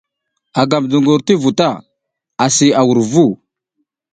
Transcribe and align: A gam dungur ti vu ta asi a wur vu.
A 0.59 0.61
gam 0.69 0.83
dungur 0.91 1.21
ti 1.27 1.33
vu 1.41 1.49
ta 1.59 1.69
asi 2.45 2.67
a 2.79 2.81
wur 2.87 2.99
vu. 3.11 3.25